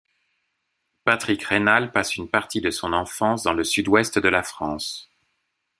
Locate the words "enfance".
2.91-3.43